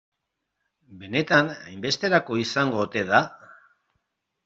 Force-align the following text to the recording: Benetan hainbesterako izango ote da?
Benetan 1.03 1.53
hainbesterako 1.57 2.41
izango 2.47 2.83
ote 2.89 3.07
da? 3.15 3.25